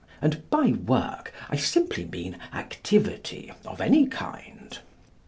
[0.19, 4.79] And by work I simply mean activity of any kind.